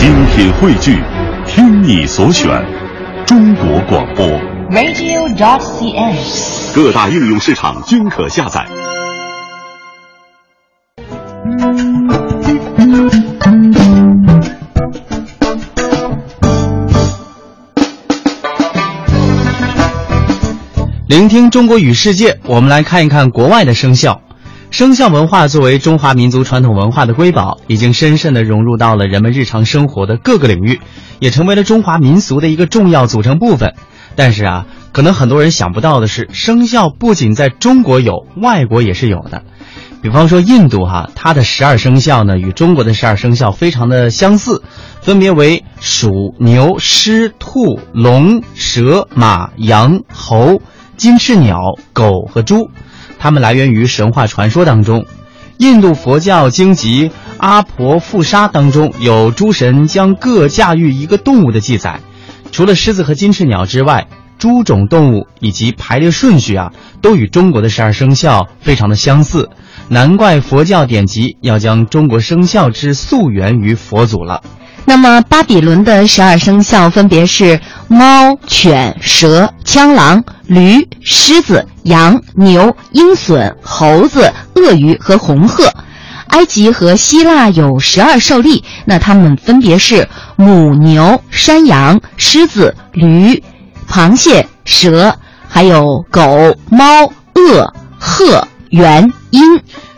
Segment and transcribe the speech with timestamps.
[0.00, 0.98] 精品汇聚，
[1.46, 2.48] 听你所选，
[3.26, 4.26] 中国广播。
[4.70, 6.74] radio.cn。
[6.74, 8.66] 各大应用市场均可下载。
[21.06, 24.22] 聆听中国与世界，我们来看一看国外的生肖。
[24.70, 30.80] 生肖文化作为中华民族传统文化的瑰宝，已经深深地融入到了人们日常生活的各个领域，
[31.18, 33.74] 也成为了中华民俗的一个重要组成部分。
[34.14, 39.42] 但是啊，可能很多人想不到的是，生肖不仅在中国有，外国也是有的。
[40.02, 44.62] 比方说印度哈、它的十二生肖呢与中国的十二生肖非常的相似，
[45.02, 50.62] 分别为鼠、牛、狮、兔、龙、蛇、马、羊、猴、
[50.96, 51.58] 金翅鸟、
[51.92, 52.70] 狗和猪。
[53.20, 55.06] 它们来源于神话传说当中。
[55.58, 62.00] 印度佛教经籍《阿婆富沙》当中有诸神将各驾驭一个动物的记载。
[62.50, 64.08] 除了狮子和金翅鸟之外，
[64.38, 66.72] 诸种动物以及排列顺序啊，
[67.02, 69.50] 都与中国的十二生肖非常的相似。
[69.88, 74.42] 难怪佛教典籍要将中国生肖之溯源于佛祖了。
[74.90, 85.72] 那么，巴比伦的十二生肖分别是猫、犬、蛇、枪狼、驴、狮子、羊、牛、鹰隼、猴子、鳄鱼和红鹤。
[86.30, 93.40] 埃及和希腊有十二兽力，那它们分别是母牛、山羊、狮子、驴、
[93.88, 95.16] 螃蟹、蛇，
[95.48, 99.40] 还有狗、猫、鳄、鹤、猿、鹰。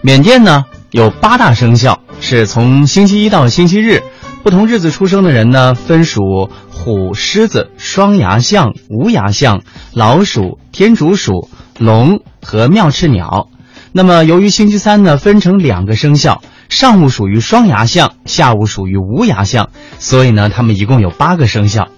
[0.00, 4.02] 缅甸呢有八大生肖，是从星期一到星期日，
[4.48, 9.60] 不同日子出生的人呢分属虎、狮子、双牙象、无牙象、
[9.92, 13.50] 老鼠、天竺鼠、龙和妙翅鸟。
[13.92, 16.40] 那么由于星期三呢分成两个生肖，
[16.70, 19.68] 上午属于双牙象，下午属于无牙象，
[19.98, 21.88] 所以呢他们一共有八个生肖。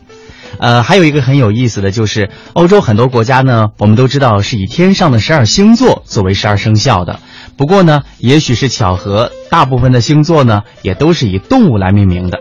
[0.61, 7.19] 呃，还有一个很有意思的就是，欧洲很多国家呢，我们都知道是以天上的十二星座作为十二生肖的。
[7.57, 12.39] 不过呢，也许是巧合，大部分的星座呢，也都是以动物来命名的。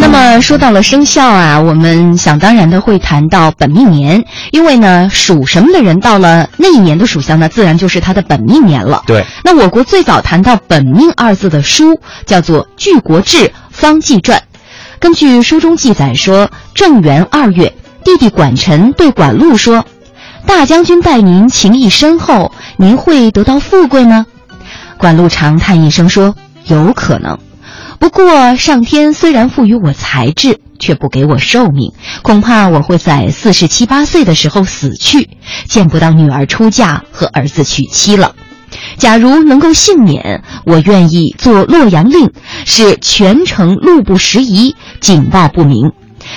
[0.00, 9.02] 那么说到了生肖啊，我们想当然的会谈到本命年，因为呢，属什么的人到了那一年的属相呢，自然就是他的本命年了。
[9.06, 13.38] 对，那我国最早谈到“本命”二字的书叫做《据国志·
[13.70, 14.38] 方纪传》。
[15.00, 19.84] 根据书中记载说，正元二月，弟弟管臣对管路说
[20.44, 24.26] ：“大将军待您情谊深厚，您会得到富贵吗？”
[24.98, 26.34] 管路长叹一声说
[26.66, 27.38] ：“有可能。”
[28.00, 31.92] 不过，上天虽然赋予我才智，却不给我寿命，
[32.22, 35.30] 恐怕我会在四十七八岁的时候死去，
[35.66, 38.34] 见不到女儿出嫁和儿子娶妻了。
[38.98, 42.30] 假如能够幸免，我愿意做洛阳令，
[42.66, 45.92] 使全城路不拾遗，警报不明。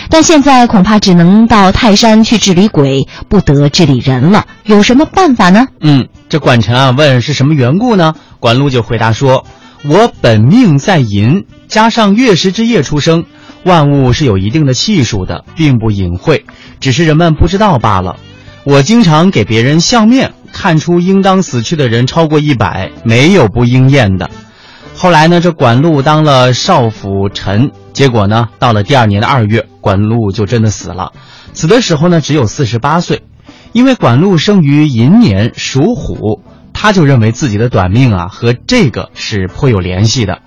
[0.10, 4.46] 但现在恐怕只能到泰山去治理鬼，不得治理人了。
[4.64, 5.68] 有什么办法呢？
[5.82, 8.14] 嗯，这管臣啊问是什么缘故呢？
[8.40, 9.46] 管路就回答说
[9.84, 13.26] ：“我本命在寅，加上月食之夜出生，
[13.64, 16.46] 万物是有一定的气数的，并不隐晦，
[16.80, 18.18] 只是人们不知道罢了。
[18.64, 24.30] 我经常给别人相面，看出应当死去的人超过一百，没有不应验的。
[25.02, 31.12] 后来呢，这管路当了少府臣，结果呢，到了第二年的二月，管路就真的死了。
[31.54, 33.24] 死的时候呢，只有四十八岁。
[33.72, 40.44] 因为管路生于寅年，属虎，他就认为自己的短命啊和这个是颇有联系的，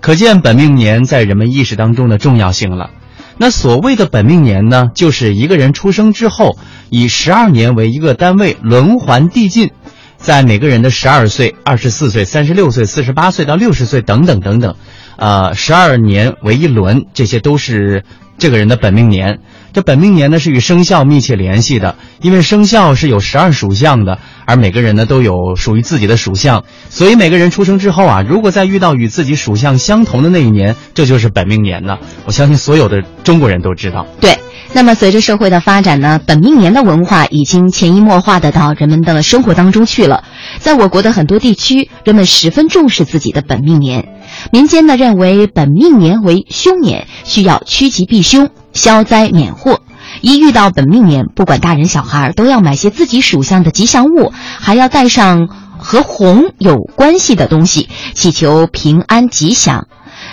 [0.00, 2.90] 可见本命年在人们意识当中的重要性了。
[3.38, 6.56] 那所谓的本命年呢，就是一个人出生之后，
[6.90, 9.72] 以十二年为一个单位轮环递进，
[10.16, 14.76] 在每个人的十二岁、二十四岁、三十六岁、四十八岁到六十岁等等等等，
[15.16, 18.04] 呃，十二年为一轮，这些都是
[18.38, 19.40] 这个人的本命年。
[19.72, 31.98] 这本命年呢是与生肖密切联系的，因为生肖是有十二属相的，而每个人呢都有属于自己的属相，所以每个人出生之后啊，如果再遇到与自己属相相同的那一年，这就是本命年呢。
[32.24, 34.06] 我相信所有的中国人都知道。
[34.18, 34.38] 对，
[34.76, 40.22] 那么随着社会的发展呢，本命年的文化已经潜移默化的到人们的生活当中去了。
[40.58, 44.06] 在我国的很多地区，人们十分重视自己的本命年。
[44.52, 49.80] 民间呢认为本命年为凶年，需要趋吉避凶、消灾免祸。
[50.20, 54.30] 一遇到本命年，不管大人小孩，都要买些自己属相的吉祥物，
[54.60, 55.48] 还要带上
[55.78, 59.86] 和红有关系的东西，祈求平安吉祥。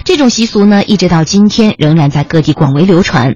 [0.03, 3.35] 这种习俗呢，一直到今天仍然在各地广为流传。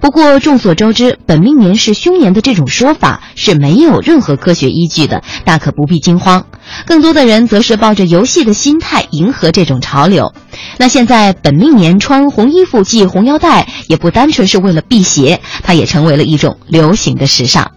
[0.00, 6.46] 不过众所周知，本命年是凶年的这种说法是没有任何科学依据的，大可不必惊慌。
[6.86, 10.32] 更多的人则是抱着游戏的心态迎合这种潮流。
[10.78, 17.73] 那现在本命年穿红衣服系红腰带，也不单纯是为了辟邪，它也成为了一种流行的时尚。